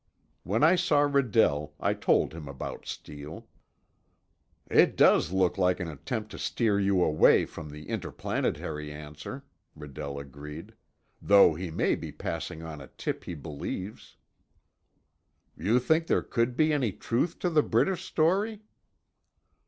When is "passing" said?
12.11-12.63